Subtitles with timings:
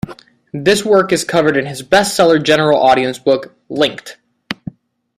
[0.55, 4.17] This work is covered in his bestseller general audience book, Linked.